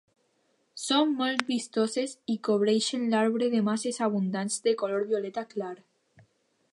[0.83, 5.73] Són molt vistoses i cobreixen l'arbre de masses abundants de color violeta clar.